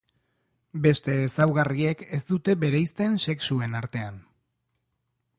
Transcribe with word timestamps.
Beste 0.85 1.17
ezaugarriek 1.25 2.01
ez 2.17 2.21
dute 2.29 2.55
bereizten 2.63 3.19
sexuen 3.33 3.77
artean. 3.81 4.17